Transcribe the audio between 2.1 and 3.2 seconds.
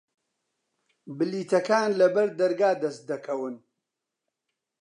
بەردەرگا دەست